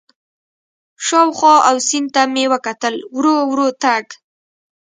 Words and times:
شاوخوا 1.07 1.55
او 1.69 1.75
سیند 1.87 2.09
ته 2.15 2.23
مې 2.33 2.45
وکتل، 2.53 2.95
ورو 3.15 3.35
ورو 3.51 3.67
تګ. 3.83 4.05